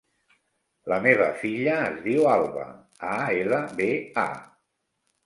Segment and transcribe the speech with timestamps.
[0.91, 2.63] La meva filla es diu Alba:
[3.11, 3.13] a,
[3.43, 3.91] ela, be,
[4.23, 4.27] a.